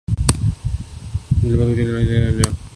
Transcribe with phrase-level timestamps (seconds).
[0.07, 2.51] دل بہت کچھ جلا کے دیکھ لیا